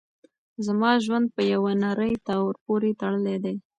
زما 0.65 0.91
ژوند 1.05 1.27
په 1.35 1.41
یوه 1.53 1.71
نري 1.83 2.13
تار 2.27 2.53
پورې 2.65 2.91
تړلی 3.01 3.37
دی. 3.43 3.55